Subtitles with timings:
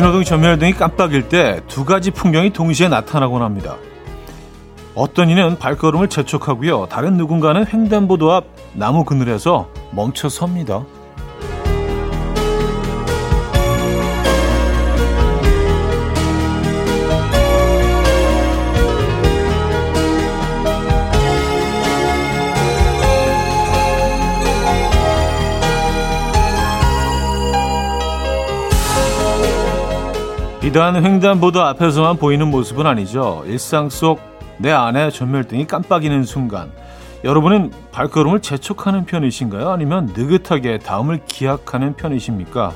[0.00, 3.76] 신호등 전멸등이 깜빡일 때 두 가지 풍경이 동시에 나타나곤 합니다.
[4.94, 6.86] 어떤 이는 발걸음을 재촉하고요.
[6.86, 10.86] 다른 누군가는 횡단보도 앞 나무 그늘에서 멈춰 섭니다.
[30.70, 33.42] 비단 횡단보도 앞에서만 보이는 모습은 아니죠.
[33.44, 34.20] 일상 속
[34.60, 36.70] 내 안에 점멸등이 깜빡이는 순간
[37.24, 39.68] 여러분은 발걸음을 재촉하는 편이신가요?
[39.68, 42.72] 아니면 느긋하게 다음을 기약하는 편이십니까?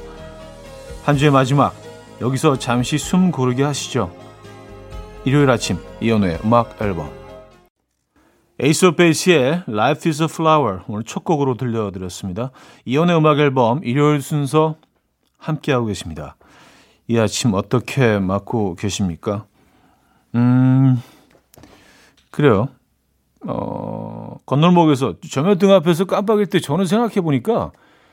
[1.04, 1.72] 한 주의 마지막
[2.20, 4.10] 여기서 잠시 숨 고르게 하시죠.
[5.24, 7.10] 일요일 아침 이연우의 음악 앨범
[8.58, 12.50] 에이스 오브 베이스의 Life is a Flower 오늘 첫 곡으로 들려드렸습니다.
[12.86, 14.74] 이연우의 음악 앨범 일요일 순서
[15.38, 16.36] 함께하고 계십니다.
[17.06, 19.46] 이 아침 어떻게 맞고 계십니까?
[20.34, 21.02] 음,
[22.30, 22.68] 그래요.
[23.46, 27.72] 어, 건널목에서 정면등 앞에서 깜빡일 때 저는 생각해 보니까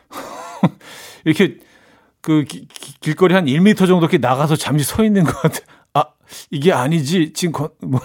[1.24, 1.58] 이렇게
[2.22, 2.68] 그 기,
[3.00, 5.60] 길거리 한 1미터 정도 이렇게 나가서 잠시 서 있는 것 같아.
[5.94, 6.04] 아,
[6.50, 7.34] 이게 아니지.
[7.34, 8.00] 지금 건, 뭐.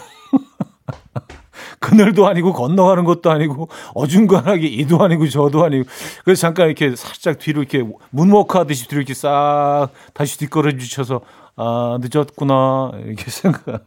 [1.86, 5.88] 그늘도 아니고 건너가는 것도 아니고 어중간하게 이도 아니고 저도 아니고
[6.24, 11.20] 그래서 잠깐 이렇게 살짝 뒤로 이렇게 문워크하듯이 뒤로 이렇게 싹 다시 뒷걸음 주셔서
[11.54, 13.84] 아 늦었구나 이렇게 생각.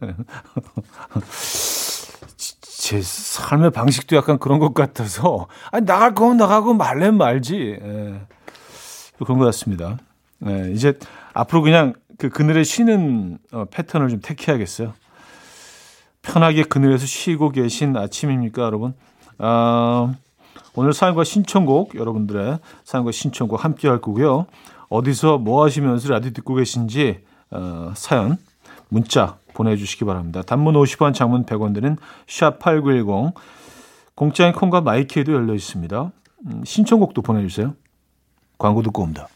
[2.80, 8.20] 제 삶의 방식도 약간 그런 것 같아서 아니 나갈 거면 나가고 말래 말지 예.
[9.18, 9.98] 그런 것 같습니다.
[10.46, 10.94] 예, 이제
[11.34, 14.94] 앞으로 그냥 그 그늘에 쉬는 어, 패턴을 좀 택해야겠어요.
[16.22, 18.94] 편하게 그늘에서 쉬고 계신 아침입니까, 여러분?
[19.38, 20.14] 아,
[20.74, 24.46] 오늘 사연과 신청곡, 여러분들의 사연과 신청곡 함께 할 거고요.
[24.88, 27.20] 어디서 뭐 하시면서 라디오 듣고 계신지
[27.50, 28.38] 어, 사연,
[28.88, 30.42] 문자 보내주시기 바랍니다.
[30.42, 33.32] 단문 50원, 장문 100원 드는 샵8910,
[34.14, 36.12] 공짜인 콩과 마이키에도 열려 있습니다.
[36.46, 37.74] 음, 신청곡도 보내주세요.
[38.58, 39.28] 광고 듣고 옵니다.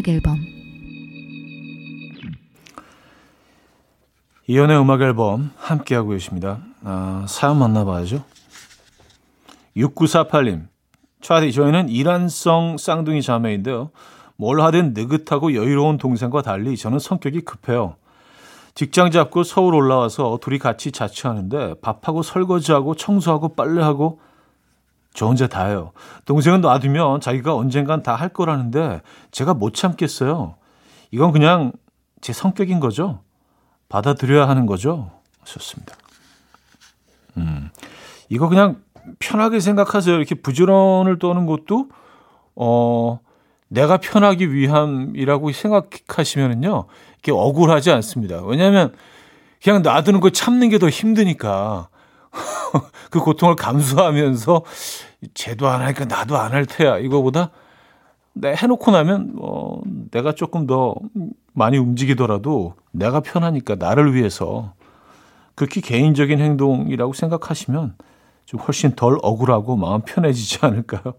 [0.00, 0.38] 음악 앨범
[4.46, 6.60] 이연의 음악 앨범 함께하고 계십니다.
[6.82, 8.24] 아, 사연 만나봐야죠.
[9.76, 10.68] 6948님.
[11.20, 13.90] 차디, 저희는 이란성 쌍둥이 자매인데요.
[14.36, 17.96] 뭘 하든 느긋하고 여유로운 동생과 달리 저는 성격이 급해요.
[18.80, 24.20] 직장 잡고 서울 올라와서 둘이 같이 자취하는데 밥하고 설거지하고 청소하고 빨래하고
[25.12, 25.92] 저 혼자 다 해요.
[26.24, 29.02] 동생은 놔두면 자기가 언젠간 다 할 거라는데
[29.32, 30.54] 제가 못 참겠어요.
[31.10, 31.72] 이건 그냥
[32.22, 33.20] 제 성격인 거죠.
[33.90, 35.10] 받아들여야 하는 거죠.
[35.44, 35.94] 좋습니다.
[37.36, 37.68] 음,
[38.30, 38.80] 이거 그냥
[39.18, 40.16] 편하게 생각하세요.
[40.16, 41.90] 이렇게 부지런을 떠는 것도,
[42.56, 43.20] 어,
[43.68, 46.86] 내가 편하기 위함이라고 생각하시면은요,
[47.22, 48.42] 이렇게 억울하지 않습니다.
[48.44, 48.92] 왜냐하면
[49.62, 51.88] 그냥 놔두는 거 참는 게 더 힘드니까.
[53.10, 54.62] 그 고통을 감수하면서
[55.34, 56.98] 쟤도 안 하니까 나도 안 할 테야.
[56.98, 57.50] 이거보다
[58.32, 59.80] 내 해놓고 나면 어,
[60.10, 60.94] 내가 조금 더
[61.52, 64.72] 많이 움직이더라도 내가 편하니까 나를 위해서
[65.56, 67.96] 그렇게 개인적인 행동이라고 생각하시면
[68.46, 71.14] 좀 훨씬 덜 억울하고 마음 편해지지 않을까요?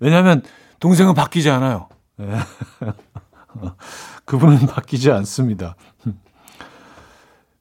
[0.00, 0.42] 왜냐하면
[0.80, 1.88] 동생은 바뀌지 않아요.
[3.64, 3.68] 예.
[4.24, 5.76] 그분은 바뀌지 않습니다.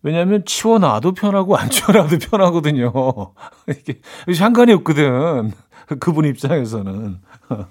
[0.03, 2.91] 왜냐하면 치워놔도 편하고 안 치워놔도 편하거든요.
[3.69, 3.99] 이게
[4.33, 5.51] 상관이 없거든.
[5.99, 7.19] 그분 입장에서는.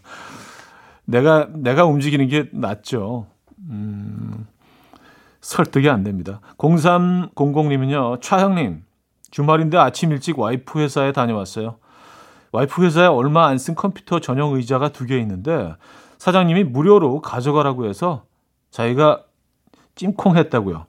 [1.06, 3.26] 내가, 내가 움직이는 게 낫죠.
[3.68, 4.46] 음,
[5.40, 6.40] 설득이 안 됩니다.
[6.58, 8.84] 0300님은요, 차형님,
[9.32, 11.78] 주말인데 아침 일찍 와이프 회사에 다녀왔어요.
[12.52, 15.74] 와이프 회사에 얼마 안 쓴 컴퓨터 전용 의자가 두 개 있는데,
[16.20, 18.26] 사장님이 무료로 가져가라고 해서
[18.70, 19.24] 자기가
[19.94, 20.84] 찜콩했다고요.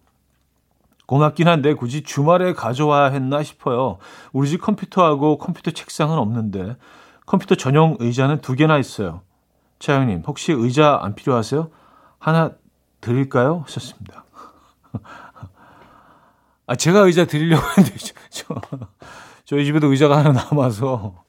[1.05, 3.97] 고맙긴 한데 굳이 주말에 가져와야 했나 싶어요.
[4.33, 6.75] 우리 집 컴퓨터하고 컴퓨터 책상은 없는데
[7.25, 9.21] 컴퓨터 전용 의자는 두 개나 있어요.
[9.79, 11.69] 차영님, 혹시 의자 안 필요하세요?
[12.19, 12.51] 하나
[12.99, 13.63] 드릴까요?
[13.65, 14.25] 하셨습니다.
[16.67, 17.97] 아, 제가 의자 드리려고 했는데,
[18.29, 18.55] 저,
[19.45, 21.23] 저희 집에도 의자가 하나 남아서.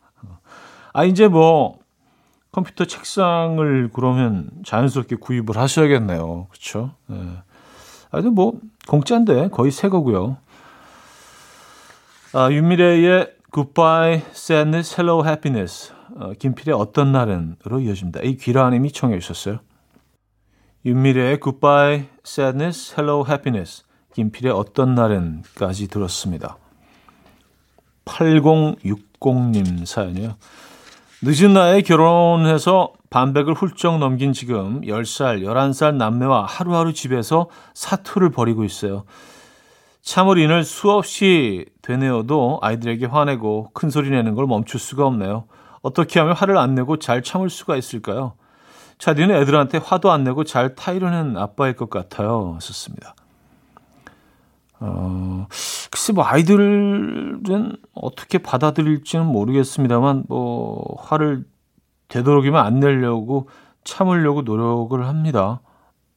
[0.93, 1.82] 아, 이제 뭐,
[2.53, 6.49] 컴퓨터 책상을 그러면 자연스럽게 구입을 하셔야겠네요.
[6.51, 6.95] 그렇죠?
[7.07, 7.17] 네.
[8.11, 10.37] 아주 뭐 공짜인데 거의 새 거고요.
[12.35, 15.93] 아, 윤미래의 Goodbye Sadness, Hello Happiness.
[16.17, 18.21] 어, 김필의 어떤 날은으로 이어집니다.
[18.21, 19.61] 이 귀라님이 청해 주셨어요.
[20.85, 23.85] 윤미래의 Goodbye Sadness, Hello Happiness.
[24.15, 26.59] 김필의 어떤 날은까지 들었습니다.
[28.05, 30.37] 8060님 사연이요.
[31.25, 39.05] 늦은 나이에 결혼해서 반백을 훌쩍 넘긴 지금 10살, 11살 남매와 하루하루 집에서 사투를 벌이고 있어요.
[40.03, 45.45] 참을 인을 수없이 되뇌어도 아이들에게 화내고 큰 소리 내는 걸 멈출 수가 없네요.
[45.81, 48.35] 어떻게 하면 화를 안 내고 잘 참을 수가 있을까요?
[48.99, 52.59] 차디는 애들한테 화도 안 내고 잘 타이르는 아빠일 것 같아요.
[52.61, 53.15] 썼습니다.
[54.85, 55.47] 어,
[55.93, 61.45] 글쎄 뭐 아이들은 어떻게 받아들일지는 모르겠습니다만 뭐 화를
[62.09, 63.49] 되도록이면 안 내려고
[63.85, 65.61] 참으려고 노력을 합니다.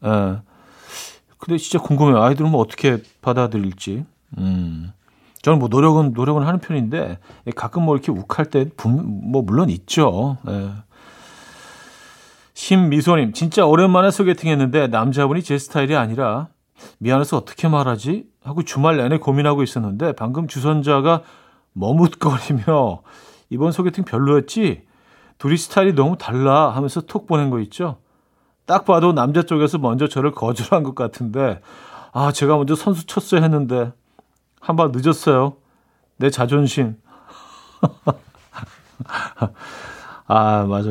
[0.03, 0.39] 예.
[1.37, 2.21] 근데 진짜 궁금해요.
[2.23, 4.03] 아이들은 뭐 어떻게 받아들일지.
[4.39, 4.91] 음.
[5.43, 7.19] 저는 뭐 노력은 노력은 하는 편인데
[7.55, 10.37] 가끔 뭐 이렇게 욱할 때 뭐 물론 있죠.
[10.49, 10.71] 예.
[12.55, 16.47] 신미소님 진짜 오랜만에 소개팅했는데 남자분이 제 스타일이 아니라
[16.99, 21.23] 미안해서 어떻게 말하지 하고 주말 내내 고민하고 있었는데 방금 주선자가
[21.73, 23.01] 머뭇거리며
[23.49, 24.83] 이번 소개팅 별로였지
[25.37, 27.97] 둘이 스타일이 너무 달라 하면서 톡 보낸 거 있죠.
[28.65, 31.59] 딱 봐도 남자 쪽에서 먼저 저를 거절한 것 같은데
[32.13, 33.91] 아 제가 먼저 선수 쳤어야 했는데
[34.61, 35.57] 한 번 늦었어요.
[36.17, 36.95] 내 자존심.
[40.27, 40.89] 아 맞아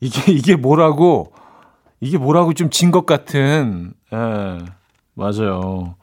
[0.00, 1.33] 이게 이게 뭐라고
[2.04, 4.58] 이게 뭐라고 좀 진 것 같은 예
[5.14, 5.94] 맞아요.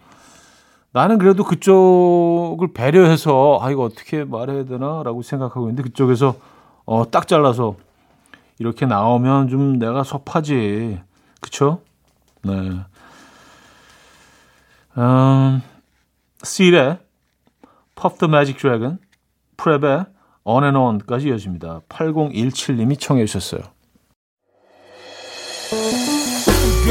[0.93, 6.35] 나는 그래도 그쪽을 배려해서 아 이거 어떻게 말해야 되나 라고 생각하고 있는데 그쪽에서
[6.85, 7.75] 어, 딱 잘라서
[8.59, 10.99] 이렇게 나오면 좀 내가 섭하지.
[11.39, 11.81] 그쵸?
[12.43, 12.51] 네.
[14.97, 15.61] 음,
[16.43, 16.99] 씰의
[17.95, 18.97] Puff the Magic Dragon,
[19.57, 20.07] 프랩의
[20.43, 21.81] On and On까지 이어집니다.
[21.87, 23.61] 8017님이 청해 주셨어요.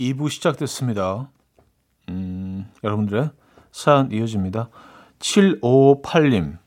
[0.00, 1.28] 2부 시작됐습니다.
[2.08, 3.30] 음, 여러분들의
[3.72, 4.68] 사연 이어집니다.
[5.18, 6.58] 7558님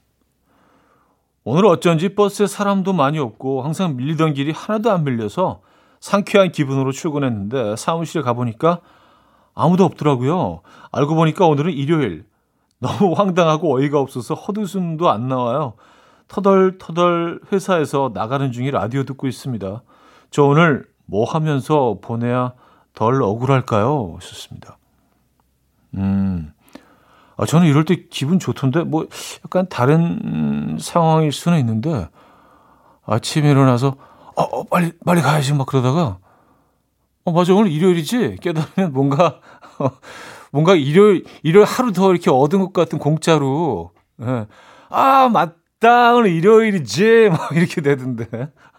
[1.44, 5.62] 오늘 어쩐지 버스에 사람도 많이 없고 항상 밀리던 길이 하나도 안 밀려서
[6.00, 8.82] 상쾌한 기분으로 출근했는데 사무실에 가보니까
[9.54, 10.62] 아무도 없더라고요.
[10.92, 12.26] 알고 보니까 오늘은 일요일.
[12.80, 15.74] 너무 황당하고 어이가 없어서 헛웃음도 안 나와요.
[16.28, 19.84] 터덜터덜 회사에서 나가는 중에 라디오 듣고 있습니다.
[20.32, 22.54] 저 오늘 뭐 하면서 보내야
[22.94, 24.16] 덜 억울할까요?
[24.20, 24.78] 하셨습니다.
[25.96, 26.54] 음,
[27.38, 29.08] 아, 저는 이럴 때 기분 좋던데, 뭐,
[29.46, 32.08] 약간 다른 상황일 수는 있는데,
[33.06, 33.96] 아침에 일어나서,
[34.36, 36.20] 어, 어 빨리, 빨리 가야지, 막 그러다가,
[37.26, 38.38] 어, 맞아, 오늘 일요일이지?
[38.42, 39.40] 깨달으면 뭔가,
[40.52, 44.48] 뭔가 일요일, 일요일 하루 더 이렇게 얻은 것 같은 공짜로, 예.
[44.90, 48.28] 아, 맞, 딱 오늘 일요일이지 막 이렇게 되던데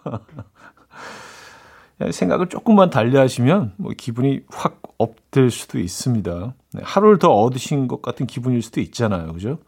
[2.11, 6.55] 생각을 조금만 달리 하시면 뭐 기분이 확 업될 수도 있습니다.
[6.75, 9.33] 네, 하루를 더 얻으신 것 같은 기분일 수도 있잖아요.
[9.33, 9.59] 그죠?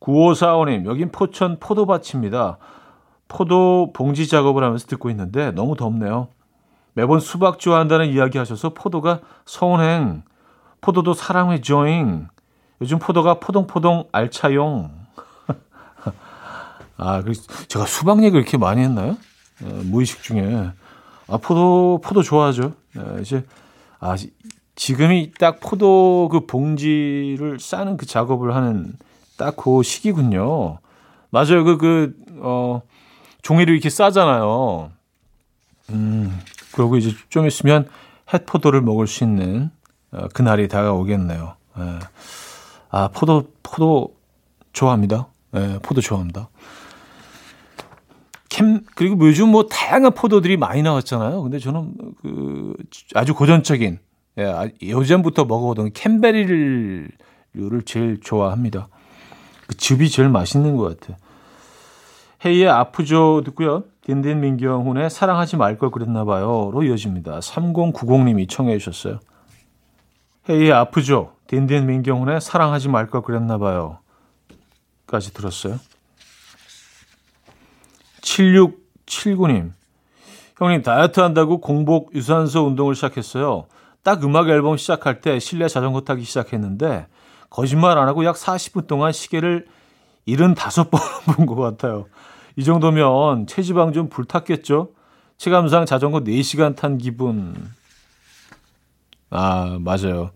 [0.00, 2.58] 9545님, 여긴 포천 포도밭입니다.
[3.28, 6.28] 포도 봉지 작업을 하면서 듣고 있는데 너무 덥네요.
[6.94, 10.24] 매번 수박 좋아한다는 이야기 하셔서 포도가 서운행,
[10.80, 12.28] 포도도 사랑해 조잉.
[12.80, 14.90] 요즘 포도가 포동포동 알차용.
[16.98, 17.32] 아, 그
[17.68, 19.16] 제가 수박 얘기를 이렇게 많이 했나요?
[19.64, 20.70] 어, 무의식 중에.
[21.28, 22.74] 아, 포도, 포도 좋아하죠.
[22.94, 23.44] 네, 이제,
[24.00, 24.16] 아,
[24.74, 28.94] 지금이 딱 포도 그 봉지를 싸는 그 작업을 하는
[29.36, 30.78] 딱 그 시기군요.
[31.30, 31.64] 맞아요.
[31.64, 32.82] 그, 그, 어,
[33.42, 34.90] 종이를 이렇게 싸잖아요.
[35.90, 36.40] 음,
[36.72, 37.88] 그러고 이제 좀 있으면
[38.32, 39.70] 햇포도를 먹을 수 있는
[40.12, 41.54] 어, 그날이 다가오겠네요.
[41.78, 41.98] 예.
[42.90, 44.14] 아, 포도, 포도
[44.72, 45.26] 좋아합니다.
[45.54, 46.48] 예, 포도 좋아합니다.
[48.52, 51.42] 캠 그리고 뭐 요즘 뭐 다양한 포도들이 많이 나왔잖아요.
[51.42, 52.74] 근데 저는 그
[53.14, 53.98] 아주 고전적인
[54.38, 57.10] 예, 아, 예전부터 먹어오던 캠베리를
[57.86, 58.88] 제일 좋아합니다.
[59.66, 61.16] 그 즙이 제일 맛있는 것 같아요.
[62.44, 63.84] 헤이의 아프죠 듣고요.
[64.04, 67.38] 딘딘 민경훈의 사랑하지 말 걸 그랬나 봐요로 이어집니다.
[67.38, 69.20] 3090님이 청해 주셨어요.
[70.50, 71.32] 헤이의 아프죠.
[71.46, 73.98] 딘딘 민경훈의 사랑하지 말 걸 그랬나 봐요.
[75.06, 75.78] 까지 들었어요.
[78.22, 79.72] 7679님.
[80.58, 83.66] 형님 다이어트 한다고 공복 유산소 운동을 시작했어요.
[84.02, 87.06] 딱 음악 앨범 시작할 때 실내 자전거 타기 시작했는데
[87.50, 89.66] 거짓말 안 하고 약 40분 동안 시계를
[90.26, 90.98] 75번
[91.36, 92.06] 본 것 같아요.
[92.56, 94.90] 이 정도면 체지방 좀 불탔겠죠?
[95.38, 97.54] 체감상 자전거 4시간 탄 기분.
[99.30, 100.30] 아, 맞아요.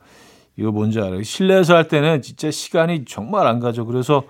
[0.57, 1.23] 이거 뭔지 알아요.
[1.23, 3.85] 실내에서 할 때는 진짜 시간이 정말 안 가죠.
[3.85, 4.25] 그래서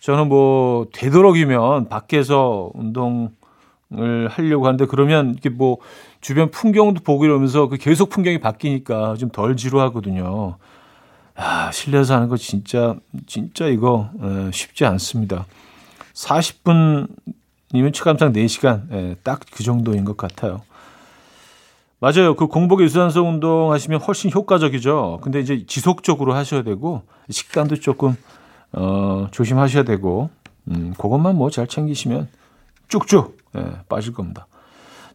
[0.00, 3.28] 저는 뭐 되도록이면 밖에서 운동을
[4.30, 5.78] 하려고 하는데 그러면 이렇게 뭐
[6.20, 10.56] 주변 풍경도 보고 이러면서 그 계속 풍경이 바뀌니까 좀 덜 지루하거든요.
[11.36, 15.46] 아, 실내에서 하는 거 진짜 진짜 이거 에, 쉽지 않습니다.
[16.14, 20.62] 40분이면 체감상 4시간 딱 그 정도인 것 같아요.
[21.98, 22.34] 맞아요.
[22.34, 25.20] 그 공복 유산소 운동 하시면 훨씬 효과적이죠.
[25.22, 28.16] 근데 이제 지속적으로 하셔야 되고 식단도 조금
[28.72, 30.30] 어, 조심하셔야 되고
[30.70, 32.28] 음, 그것만 뭐 잘 챙기시면
[32.88, 34.46] 쭉쭉 예, 빠질 겁니다.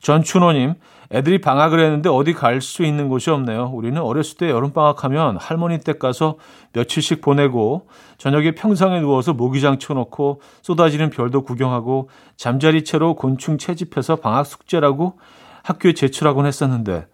[0.02, 0.76] 전춘호님,
[1.12, 3.72] 애들이 방학을 했는데 어디 갈 수 있는 곳이 없네요.
[3.74, 6.36] 우리는 어렸을 때 여름방학하면 할머니 댁 가서
[6.74, 14.46] 며칠씩 보내고 저녁에 평상에 누워서 모기장 쳐놓고 쏟아지는 별도 구경하고 잠자리 채로 곤충 채집해서 방학
[14.46, 15.18] 숙제라고
[15.64, 17.08] 학교에 제출하곤 했었는데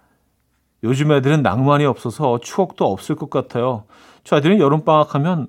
[0.84, 3.84] 요즘 애들은 낭만이 없어서 추억도 없을 것 같아요.
[4.24, 5.48] 저 애들은 여름방학하면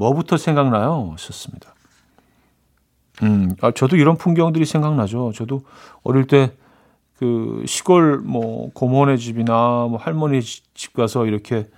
[0.00, 1.10] 뭐부터 생각나요?
[1.12, 1.74] 하셨습니다.
[3.22, 5.32] 음, 아, 저도 이런 풍경들이 생각나죠.
[5.34, 5.62] 저도
[6.02, 6.52] 어릴 때
[7.20, 11.68] 그 시골 뭐 고모네 집이나 뭐 할머니 집 가서 이렇게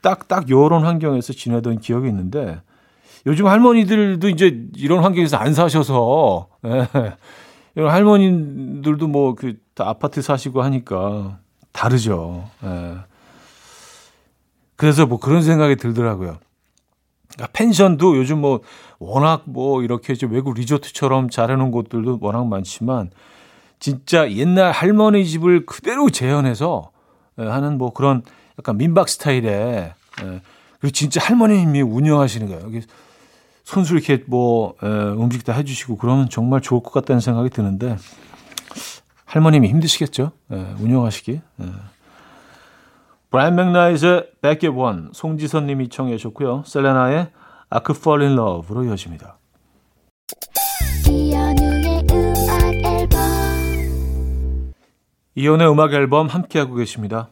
[0.00, 2.60] 딱딱 딱 요런 환경에서 지내던 기억이 있는데
[3.26, 6.86] 요즘 할머니들도 이제 이런 환경에서 안 사셔서 예.
[7.76, 11.38] 할머니들도 뭐 그 아파트 사시고 하니까
[11.72, 12.48] 다르죠.
[12.62, 12.98] 예.
[14.76, 16.38] 그래서 뭐 그런 생각이 들더라고요.
[17.32, 18.60] 그러니까 펜션도 요즘 뭐
[18.98, 23.10] 워낙 뭐 이렇게 좀 외국 리조트처럼 잘 해놓은 곳들도 워낙 많지만
[23.78, 26.90] 진짜 옛날 할머니 집을 그대로 재현해서
[27.38, 28.22] 예, 하는 뭐 그런
[28.58, 30.40] 약간 민박 스타일의 예,
[30.80, 32.62] 그리고 진짜 할머님이 운영하시는 거예요.
[32.62, 32.82] 여기
[33.64, 37.96] 손수 이렇게 뭐 에, 예, 음식 다 해주시고 그러면 정말 좋을 것 같다는 생각이 드는데
[39.24, 40.32] 할머님이 힘드시겠죠?
[40.52, 41.40] 에, 운영하시기.
[43.30, 43.32] 에.
[43.32, 46.64] 브라이언 맥나이즈의 Back at One 송지선 님이 청해 주셨고요.
[46.66, 47.30] 셀레나의
[47.70, 49.38] I Could Fall in Love로 이어집니다.
[55.36, 57.28] 이연의 음악 앨범 함께하고 계십니다.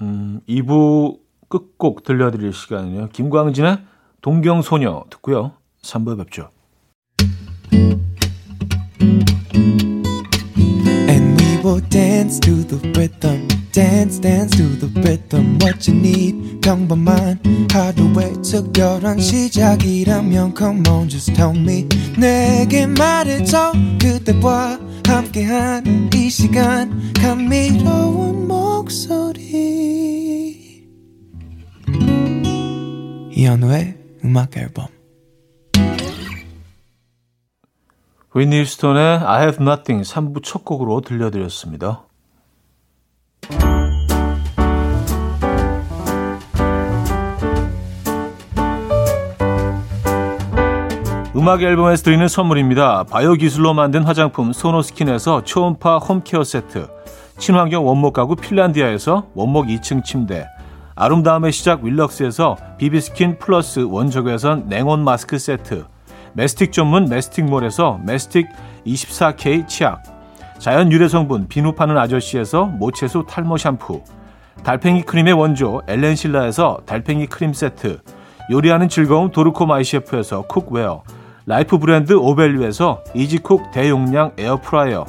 [0.00, 3.08] 음, 2부 끝곡 들려드릴 시간이에요.
[3.10, 3.78] 김광진의
[4.20, 5.52] 동경소녀 듣고요.
[5.82, 6.50] 3부에 뵙죠.
[12.16, 17.38] Dance to the rhythm dance dance to the rhythm what you need 평범한
[17.70, 21.86] 하루의 특별한 시작이라면 come on just tell me
[22.18, 29.76] 내게 말해줘 그대와 함께한 이 시간 감미로운 목소리
[33.30, 33.94] 이현우의
[34.24, 34.86] 음악 앨범
[38.34, 42.05] 위니 스톤의 I Have Nothing 3부 첫 곡으로 들려드렸습니다.
[51.36, 53.04] 음악 앨범에서 드리는 선물입니다.
[53.04, 56.88] 바이오 기술로 만든 화장품 소노스킨에서 초음파 home care 세트,
[57.38, 60.46] 친환경 원목 가구 핀란디아에서 원목 2층 침대,
[60.94, 65.84] 아름다움의 시작 윌럭스에서 비비스킨 플러스 원적외선 냉온 마스크 세트,
[66.32, 68.48] 메스틱 전문 메스틱몰에서 메스틱
[68.86, 70.02] 24K 치약,
[70.58, 74.02] 자연 유래 성분 비누 파는 아저씨에서 모체수 탈모 샴푸,
[74.64, 78.00] 달팽이 크림의 원조 엘렌실라에서 달팽이 크림 세트,
[78.50, 81.02] 요리하는 즐거움 도르코 마이셰프에서 cookware,
[81.44, 85.04] 라이프 브랜드 오벨류에서 이지쿡 대용량 에어프라이어,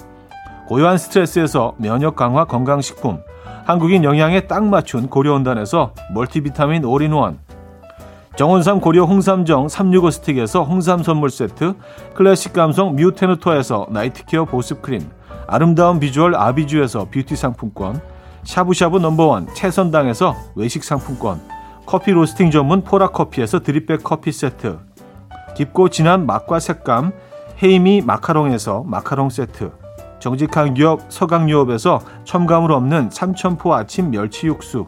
[0.67, 3.19] 고요한 스트레스에서 면역 강화 건강식품,
[3.65, 7.39] 한국인 영양에 딱 맞춘 고려은단에서 멀티비타민 올인원,
[8.37, 11.73] 정원삼 고려 홍삼정 365 스틱에서 홍삼 선물 세트,
[12.13, 15.09] 클래식 감성 뮤테누토에서 night care 보습 크림,
[15.47, 17.99] 아름다운 비주얼 아비주에서 뷰티 상품권,
[18.43, 21.41] 샤브샤브 number one 채선당에서 외식 상품권,
[21.87, 24.77] 커피 로스팅 전문 포라커피에서 drip bag 커피 세트,
[25.55, 27.13] 깊고 진한 맛과 색감
[27.63, 29.71] 헤이미 마카롱에서 마카롱 세트
[30.19, 34.85] 정직한 기업 서강유업에서 첨가물 없는 삼천포 아침 멸치 육수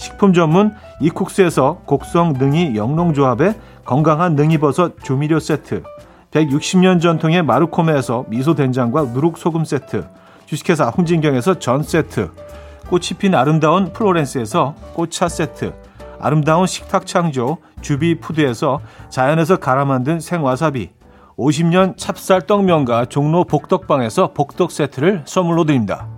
[0.00, 3.54] 식품 전문 이쿡스에서 곡성 능이 영농조합의
[3.84, 5.82] 건강한 능이버섯 조미료 세트
[6.30, 10.06] 160년 전통의 마르코메에서 미소된장과 누룩소금 세트
[10.46, 12.30] 주식회사 홍진경에서 전 세트
[12.88, 15.72] 꽃이 핀 아름다운 플로렌스에서 꽃차 세트,
[16.18, 18.80] 아름다운 식탁 창조 주비푸드에서
[19.10, 20.90] 자연에서 갈아 만든 생와사비,
[21.38, 26.08] 50년 찹쌀 떡 면과 종로 복덕방에서 복덕 세트를 선물로 드립니다.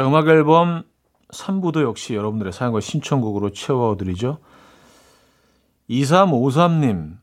[0.00, 0.84] 자, 음악 앨범
[1.30, 4.38] 3부도 역시 여러분들의 사연과 신청곡으로 채워드리죠.
[5.90, 7.18] 2353님.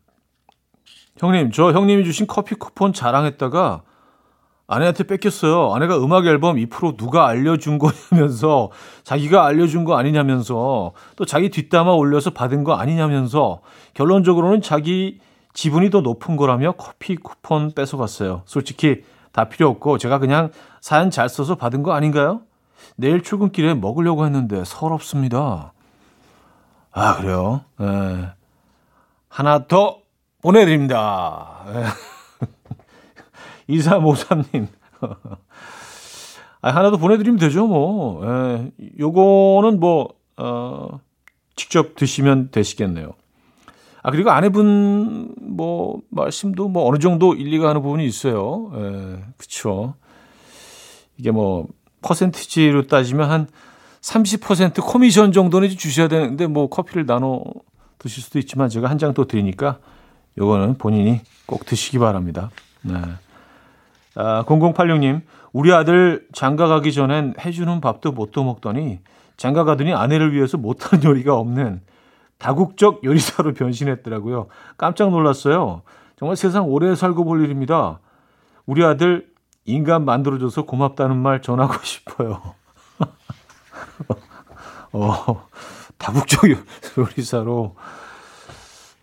[1.18, 3.82] 형님, 저 형님이 주신 커피 쿠폰 자랑했다가
[4.68, 5.74] 아내한테 뺏겼어요.
[5.74, 8.70] 아내가 음악 앨범 2% 누가 알려준 거냐면서
[9.04, 13.62] 자기가 알려준 거 아니냐면서 또 자기 뒷담화 올려서 받은 거 아니냐면서
[13.96, 15.20] 결론적으로는 자기
[15.56, 18.44] 지분이 더 높은 거라며 커피 쿠폰 뺏어갔어요.
[18.46, 22.42] 솔직히 다 필요 없고 제가 그냥 사연 잘 써서 받은 거 아닌가요?
[22.98, 25.72] 내일 출근길에 먹으려고 했는데 서럽습니다.
[26.92, 27.62] 아, 그래요?
[27.80, 28.30] 네.
[29.30, 30.00] 하나 더
[30.42, 31.64] 보내드립니다.
[33.70, 34.68] 2353님.
[36.62, 38.26] 아, 하나 더 보내드리면 되죠, 뭐.
[38.26, 41.00] 예, 요거는 뭐, 어,
[41.56, 43.12] 직접 드시면 되시겠네요.
[44.02, 48.72] 아, 그리고 아내분, 뭐, 말씀도 뭐 어느 정도 일리가 하는 부분이 있어요.
[48.76, 49.94] 예, 그쵸.
[51.18, 51.68] 이게 뭐,
[52.02, 53.48] 퍼센티지로 따지면 한
[54.02, 57.44] 30% 코미션 정도는 주셔야 되는데 뭐 커피를 나눠
[58.00, 59.80] 드실 수도 있지만 제가 한 장 또 드리니까
[60.38, 62.52] 요거는 본인이 꼭 드시기 바랍니다.
[62.84, 62.94] 네.
[64.16, 69.00] 아, 0086님, 우리 아들 장가 가기 전엔 해주는 밥도 못도 먹더니
[69.38, 71.82] 장가 가더니 아내를 위해서 못하는 요리가 없는
[72.38, 74.48] 다국적 요리사로 변신했더라고요.
[74.78, 75.82] 깜짝 놀랐어요.
[76.18, 78.00] 정말 세상 오래 살고 볼 일입니다.
[78.66, 79.28] 우리 아들
[79.68, 82.56] 인간 만들어줘서 고맙다는 말 전하고 싶어요.
[84.94, 85.48] 어,
[85.98, 86.42] 다국적
[86.98, 87.76] 요리사로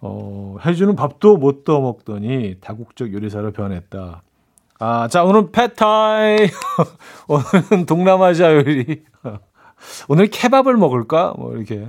[0.00, 4.22] 어, 해주는 밥도 못 떠먹더니 다국적 요리사로 변했다.
[4.80, 6.36] 아, 자, 오늘 패타이.
[7.28, 9.04] 오늘은 동남아시아 요리.
[10.08, 11.34] 오늘 케밥을 먹을까?
[11.38, 11.88] 뭐, 이렇게.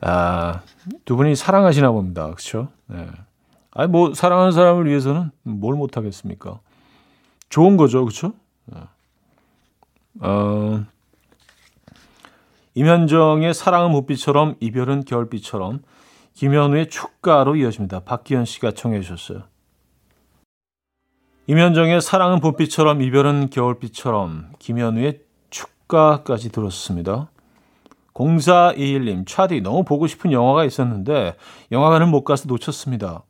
[0.00, 0.60] 아,
[1.04, 2.30] 두 분이 사랑하시나 봅니다.
[2.34, 2.68] 그쵸?
[2.86, 3.06] 네.
[3.74, 6.60] 아니 뭐 사랑하는 사람을 위해서는 뭘 못 하겠습니까?
[7.48, 8.32] 좋은 거죠, 그렇죠?
[10.20, 10.84] 어,
[12.74, 15.82] 임현정의 사랑은 묵비처럼 이별은 겨울비처럼
[16.34, 18.00] 김현우의 축가로 이어집니다.
[18.00, 19.44] 박기현 씨가 청해 주셨어요.
[21.46, 27.30] 임현정의 사랑은 봄비처럼 이별은 겨울비처럼 김현우의 축가까지 들었습니다.
[28.14, 31.34] 0421님, 차디 너무 보고 싶은 영화가 있었는데
[31.72, 33.24] 영화관을 못 가서 놓쳤습니다.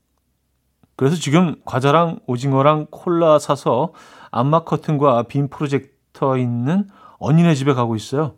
[0.97, 3.93] 그래서 지금 과자랑 오징어랑 콜라 사서
[4.31, 8.35] 안마 커튼과 빔 프로젝터 있는 언니네 집에 가고 있어요.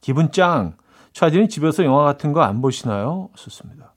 [0.00, 0.76] 기분 짱.
[1.12, 3.28] 차디는 집에서 영화 같은 거 안 보시나요?
[3.36, 3.92] 썼습니다.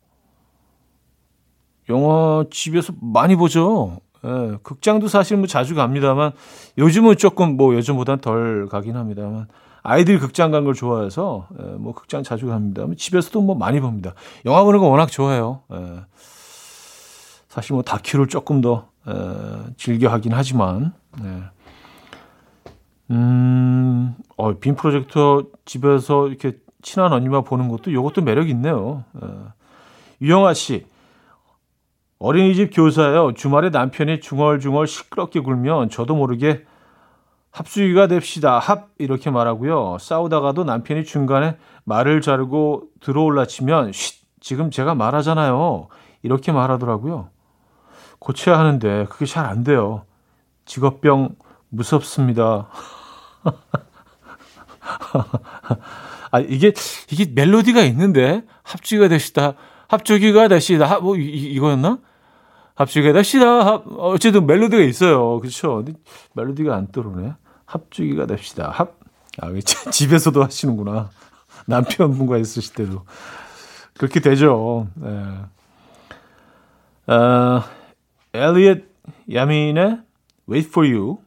[1.90, 4.00] 영화 집에서 많이 보죠.
[4.26, 6.32] 예, 극장도 사실 뭐 자주 갑니다만
[6.78, 9.48] 요즘은 조금 뭐 예전보다는 덜 가긴 합니다만
[9.84, 12.86] 아이들이 극장 간 걸 좋아해서 예, 뭐 극장 자주 갑니다.
[12.98, 14.14] 집에서도 뭐 많이 봅니다.
[14.46, 15.62] 영화 보는 거 워낙 좋아해요.
[15.74, 16.02] 예.
[17.56, 19.14] 사실 뭐 다큐를 조금 더 에,
[19.78, 21.42] 즐겨 하긴 하지만 네.
[23.12, 29.06] 음, 어, 빔 프로젝터 집에서 이렇게 친한 언니만 보는 것도 이것도 매력 있네요.
[29.16, 29.28] 에.
[30.22, 30.86] 유영아 씨
[32.20, 33.34] 어린이집 교사예요.
[33.36, 36.66] 주말에 남편이 중얼중얼 시끄럽게 굴면 저도 모르게
[37.52, 38.60] 합수기가 됩시다.
[38.60, 39.98] 합 이렇게 말하고요.
[40.02, 45.88] 싸우다가도 남편이 중간에 말을 자르고 들어올라 치면 쉿 지금 제가 말하잖아요.
[46.22, 47.30] 이렇게 말하더라고요.
[48.26, 50.04] 고쳐야 하는데 그게 잘 안 돼요.
[50.66, 51.36] 직업병
[51.70, 52.68] 무섭습니다.
[56.32, 56.74] 아 이게
[57.12, 59.54] 이게 멜로디가 있는데 합주가 되시다.
[59.88, 60.88] 합주기가 되시다.
[60.88, 62.00] 합, 뭐 이, 이거였나?
[62.74, 63.64] 합죽이가 됩시다.
[63.64, 65.40] 합, 어쨌든 멜로디가 있어요.
[65.40, 65.86] 그렇죠?
[66.34, 67.34] 멜로디가 안 들어오네.
[67.66, 68.72] 합죽이가 됩시다.
[68.74, 68.98] 합.
[69.40, 69.52] 아,
[69.92, 71.12] 집에서도 하시는구나.
[71.68, 73.06] 남편분과 있으실 때도
[73.98, 74.88] 그렇게 되죠.
[74.96, 75.10] 네.
[77.08, 77.66] 아,
[78.36, 78.84] 엘리엇
[79.32, 80.00] 야민의
[80.50, 81.18] Wait for You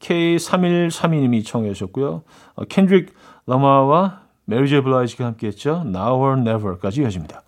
[0.00, 2.22] K3132님이 청해 주셨고요.
[2.54, 3.14] 어, 켄드릭
[3.46, 5.82] 러마와 메리 제이 블라이즈가 함께 했죠.
[5.86, 7.42] Now or Never까지 이어집니다.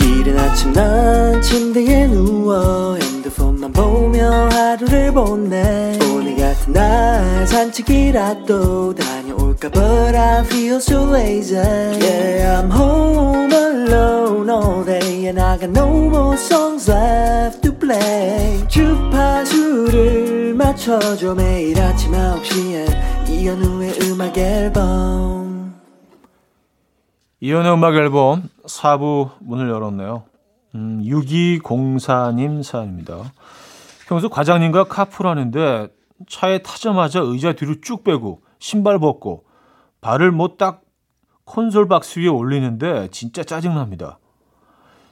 [0.00, 9.15] 이른 아침 난 침대에 누워 핸드폰만 보며 하루를 보내 오늘 같은 날 산책이라도 다
[9.56, 15.70] 볼까 But I feel so lazy Yeah I'm home alone all day And I got
[15.70, 25.74] no more songs left to play 주파수를 맞춰줘 매일 아침 9시에 이현우의 음악 앨범
[27.40, 30.24] 이연의 음악 앨범 4부 문을 열었네요.
[30.74, 33.32] 음, 6204님 사연입니다.
[34.08, 35.88] 평소 과장님과 카풀하는데
[36.28, 39.45] 차에 타자마자 의자 뒤로 쭉 빼고 신발 벗고
[40.00, 40.82] 발을 뭐 딱
[41.46, 44.18] 콘솔 박스 위에 올리는데 진짜 짜증납니다.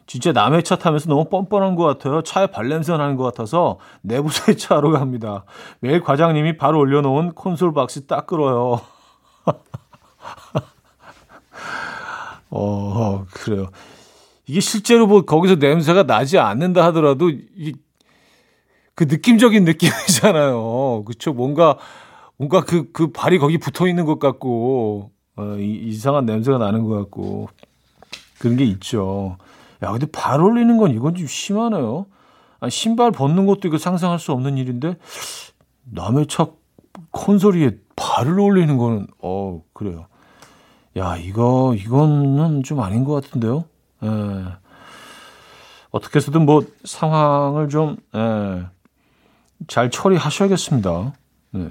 [0.06, 2.20] 진짜 남의 차 타면서 너무 뻔뻔한 것 같아요.
[2.22, 5.44] 차에 발냄새 나는 것 같아서 내부 세차하러 갑니다.
[5.80, 8.80] 매일 과장님이 바로 올려놓은 콘솔 박스 딱 끌어요.
[12.50, 13.68] 어, 그래요.
[14.46, 17.74] 이게 실제로 뭐 거기서 냄새가 나지 않는다 하더라도 이,
[18.94, 21.04] 그 느낌적인 느낌이잖아요.
[21.04, 21.32] 그쵸?
[21.32, 21.78] 뭔가,
[22.36, 26.96] 뭔가 그, 그 발이 거기 붙어 있는 것 같고, 어, 이, 이상한 냄새가 나는 것
[26.96, 27.48] 같고,
[28.38, 29.36] 그런 게 있죠.
[29.82, 32.06] 야, 근데 발 올리는 건 이건 좀 심하네요.
[32.60, 34.96] 아, 신발 벗는 것도 이거 상상할 수 없는 일인데,
[35.84, 36.48] 남의 차
[37.10, 40.06] 콘솔이에 발을 올리는 거는, 어, 그래요.
[40.96, 43.64] 야, 이거, 이거는 좀 아닌 것 같은데요?
[44.02, 44.08] 예.
[45.90, 48.66] 어떻게 해서든 뭐 상황을 좀, 예,
[49.68, 51.12] 잘 처리하셔야겠습니다.
[51.52, 51.68] 네.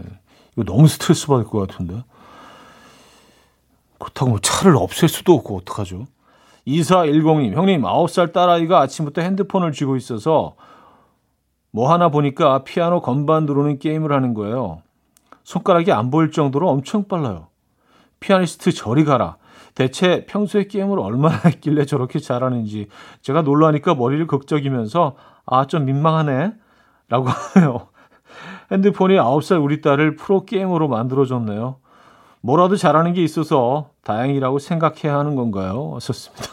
[0.54, 2.04] 이거 너무 스트레스 받을 것 같은데.
[4.00, 6.06] 그렇다고 뭐 차를 없앨 수도 없고, 어떡하죠?
[6.68, 10.56] 2410님, 형님, 9살 딸아이가 아침부터 핸드폰을 쥐고 있어서
[11.72, 14.82] 뭐 하나 보니까 피아노 건반 들어오는 게임을 하는 거예요.
[15.44, 17.48] 손가락이 안 보일 정도로 엄청 빨라요.
[18.20, 19.38] 피아니스트 저리 가라.
[19.76, 22.88] 대체 평소에 게임을 얼마나 했길래 저렇게 잘하는지
[23.22, 26.54] 제가 놀라니까 머리를 극적이면서 아 좀 민망하네
[27.10, 27.88] 라고 하네요.
[28.74, 31.78] 핸드폰이 9살 우리 딸을 프로게임으로 만들어줬네요.
[32.42, 35.98] 뭐라도 잘하는 게 있어서 다행이라고 생각해야 하는 건가요?
[36.02, 36.48] 썼습니다.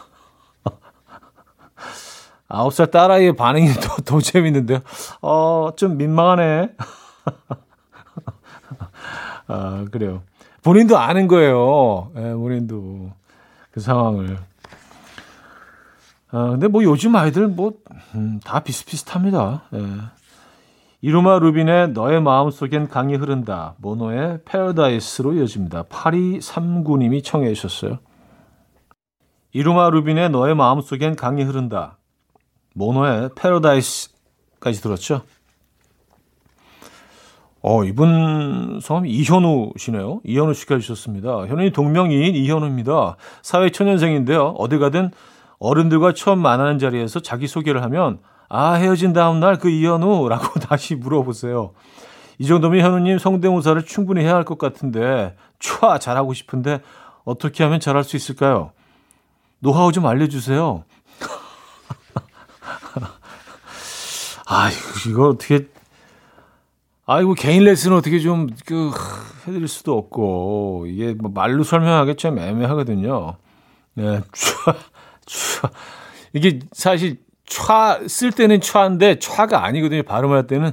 [2.49, 4.81] 9살 딸아이의 반응이 더, 더 재밌는데요.
[5.23, 6.75] 어, 좀 민망하네.
[9.49, 10.23] 아, 그래요.
[10.63, 12.13] 본인도 아는 거예요.
[12.17, 13.11] 예, 본인도
[13.71, 14.39] 그 상황을.
[16.33, 17.73] 아, 근데 뭐 요즘 아이들 뭐,
[18.15, 19.63] 음, 다 비슷비슷합니다.
[19.75, 20.20] 예.
[21.03, 23.75] 이루마 루빈의 너의 마음속엔 강이 흐른다.
[23.79, 25.85] 모노의 패러다이스로 이어집니다.
[25.85, 28.01] 8239님이 청해 주셨어요.
[29.53, 31.99] 이루마 루빈의 너의 마음속엔 강이 흐른다.
[32.75, 35.23] 모노의 패러다이스까지 들었죠.
[37.63, 40.21] 어, 이분 성함이 이현우 씨네요.
[40.25, 41.47] 이현우 씨가 주셨습니다.
[41.47, 43.17] 현우이 동명이인 이현우입니다.
[43.41, 44.55] 사회초년생인데요.
[44.59, 45.11] 어디 가든
[45.59, 48.19] 어른들과 처음 만나는 자리에서 자기소개를 하면
[48.51, 51.73] 아, 헤어진 다음 날 그 이현우 라고 다시 물어보세요.
[52.39, 56.81] 이 정도면 현우님 성대모사를 충분히 해야 할 것 같은데 촤 잘하고 싶은데
[57.25, 58.73] 어떻게 하면 잘할 수 있을까요?
[59.61, 60.85] 노하우 좀 알려주세요.
[64.47, 64.71] 아,
[65.09, 65.69] 이거 어떻게
[67.07, 68.91] 아이고 개인 레슨 어떻게 좀 그
[69.47, 73.37] 해드릴 수도 없고 이게 뭐 말로 설명하기 좀 애매하거든요.
[73.95, 74.75] 네, 촤,
[75.27, 75.71] 촤.
[76.33, 77.19] 이게 사실
[77.51, 80.03] 촤쓸 때는 촤인데 촤가 아니거든요.
[80.05, 80.73] 발음할 때는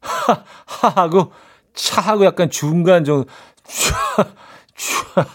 [0.00, 1.32] 하, 하하고
[1.74, 3.28] 차하고 약간 중간 정도
[3.64, 4.26] 촤,
[4.76, 5.26] 촤.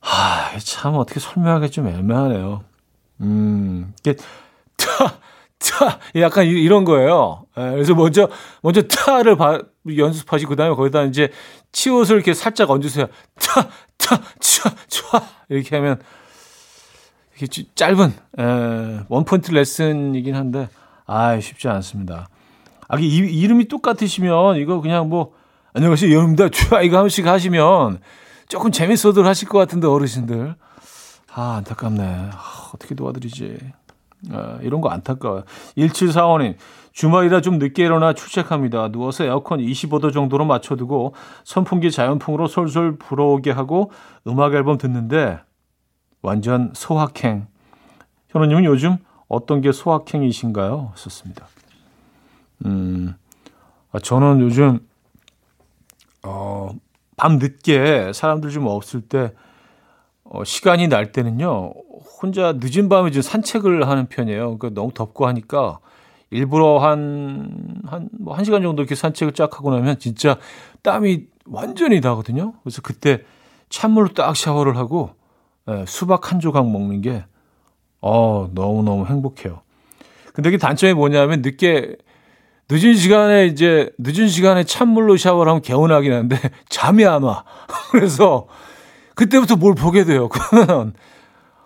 [0.00, 2.62] 하, 참 어떻게 설명하기 좀 애매하네요.
[3.20, 4.16] 음, 이게
[4.76, 7.46] 타타 약간 이런 거예요.
[7.56, 8.28] 예, 그래서 먼저
[8.62, 8.82] 먼저
[9.36, 9.60] 바,
[9.96, 11.30] 연습하시고 그 다음에 거기다 이제
[11.72, 13.08] 치옷을 이렇게 살짝 얹으세요.
[13.98, 16.00] 타타차차 이렇게 하면
[17.74, 20.68] 짧은 에, 원 포인트 레슨이긴 한데
[21.06, 22.28] 아 쉽지 않습니다.
[22.88, 25.32] 아 이, 이름이 똑같으시면 이거 그냥 뭐
[25.74, 26.48] 안녕하세요 여름입니다.
[26.50, 28.00] 촤 이거 한 번씩 하시면
[28.48, 30.54] 조금 재밌어들 하실 것 같은데 어르신들
[31.34, 32.30] 아 안타깝네.
[32.32, 33.58] 아, 어떻게 도와드리지?
[34.32, 35.44] 아, 이런 거 안타까워요.
[35.76, 36.56] 1745님,
[36.92, 38.88] 주말이라 좀 늦게 일어나 출첵합니다.
[38.88, 43.92] 누워서 에어컨 25도 정도로 맞춰두고 선풍기 자연풍으로 솔솔 불어오게 하고
[44.26, 45.38] 음악 앨범 듣는데
[46.22, 47.46] 완전 소확행.
[48.28, 48.96] 현우님은 요즘
[49.28, 50.92] 어떤 게 소확행이신가요?
[50.96, 51.46] 썼습니다.
[52.64, 53.14] 음,
[53.92, 54.80] 아, 저는 요즘,
[56.24, 56.70] 어,
[57.16, 59.32] 밤 늦게 사람들 좀 없을 때,
[60.24, 61.72] 어, 시간이 날 때는요,
[62.20, 64.58] 혼자 늦은 밤에 좀 산책을 하는 편이에요.
[64.58, 65.78] 그러니까 너무 덥고 하니까
[66.30, 70.36] 일부러 한, 한, 뭐, 한 시간 정도 이렇게 산책을 쫙 하고 나면 진짜
[70.82, 72.54] 땀이 완전히 나거든요.
[72.62, 73.22] 그래서 그때
[73.70, 75.10] 찬물로 딱 샤워를 하고
[75.68, 77.24] 예, 수박 한 조각 먹는 게,
[78.00, 79.62] 어, 너무너무 행복해요.
[80.32, 81.96] 근데 이게 단점이 뭐냐면 늦게,
[82.70, 86.36] 늦은 시간에 이제, 늦은 시간에 찬물로 샤워를 하면 개운하긴 한데
[86.68, 87.44] 잠이 안 와.
[87.90, 88.46] 그래서
[89.14, 90.28] 그때부터 뭘 보게 돼요.
[90.30, 90.94] 그러면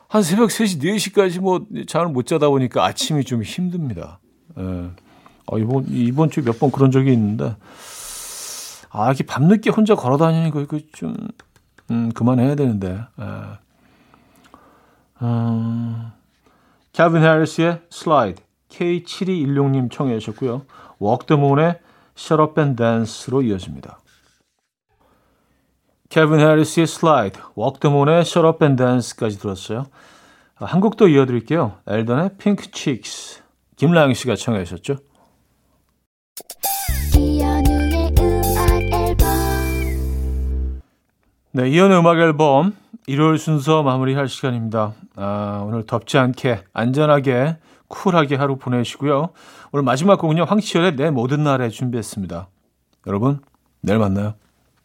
[0.08, 4.20] 한 새벽 3시, 4시까지 뭐 잠을 못 자다 보니까 아침이 좀 힘듭니다.
[4.58, 4.62] 예.
[5.46, 7.56] 어, 이번, 이번 주에 몇 번 그런 적이 있는데,
[8.90, 11.14] 아, 이렇게 밤늦게 혼자 걸어 다니는 거, 이거 좀,
[11.90, 13.00] 음, 그만해야 되는데.
[13.16, 13.58] 아.
[15.22, 16.12] 음,
[16.92, 20.62] 캘빈 해리스의 Slide K7216님 청해 주셨고요.
[20.98, 21.78] 워크더문의
[22.16, 23.98] Shut Up and Dance로 이어집니다.
[26.08, 29.86] 캘빈 해리스의 슬라이드, 워크더문의 Shut Up and Dance까지 들었어요.
[30.56, 31.78] 한 곡 더 이어드릴게요.
[31.86, 33.42] 엘던의 Pink Cheeks.
[33.76, 34.96] 김라영 씨가 청해 주셨죠.
[41.54, 44.92] 네, 이연의 음악 앨범 일요일 순서 마무리할 시간입니다.
[45.16, 47.56] 아, 오늘 덥지 않게 안전하게
[47.88, 49.30] 쿨하게 하루 보내시고요.
[49.72, 50.44] 오늘 마지막 곡은요.
[50.44, 52.48] 황치열의 내 모든 날에 준비했습니다.
[53.06, 53.40] 여러분,
[53.80, 54.34] 내일 만나요.